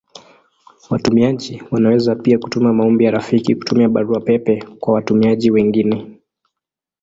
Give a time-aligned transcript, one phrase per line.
[0.89, 6.21] Watumiaji wanaweza pia kutuma maombi ya rafiki kutumia Barua pepe kwa watumiaji wengine.